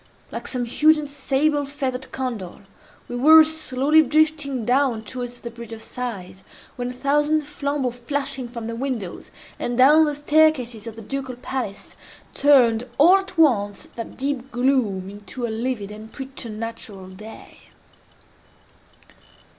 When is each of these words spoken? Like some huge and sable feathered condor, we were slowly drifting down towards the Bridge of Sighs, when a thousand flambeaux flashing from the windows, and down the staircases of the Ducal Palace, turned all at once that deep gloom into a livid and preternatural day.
Like 0.31 0.47
some 0.47 0.65
huge 0.65 0.97
and 0.97 1.07
sable 1.07 1.63
feathered 1.63 2.11
condor, 2.11 2.65
we 3.07 3.15
were 3.15 3.43
slowly 3.43 4.01
drifting 4.01 4.65
down 4.65 5.03
towards 5.03 5.41
the 5.41 5.51
Bridge 5.51 5.73
of 5.73 5.79
Sighs, 5.83 6.43
when 6.75 6.89
a 6.89 6.93
thousand 6.93 7.41
flambeaux 7.41 7.91
flashing 7.91 8.47
from 8.49 8.65
the 8.65 8.75
windows, 8.75 9.29
and 9.59 9.77
down 9.77 10.05
the 10.05 10.15
staircases 10.15 10.87
of 10.87 10.95
the 10.95 11.03
Ducal 11.03 11.35
Palace, 11.35 11.95
turned 12.33 12.89
all 12.97 13.17
at 13.17 13.37
once 13.37 13.89
that 13.95 14.17
deep 14.17 14.51
gloom 14.51 15.07
into 15.07 15.45
a 15.45 15.49
livid 15.53 15.91
and 15.91 16.11
preternatural 16.11 17.09
day. 17.09 17.59